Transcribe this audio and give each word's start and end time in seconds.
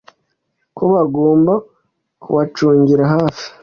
ko 0.75 0.83
bagomba 0.93 1.53
kubacungira 2.21 3.03
hafi 3.13 3.45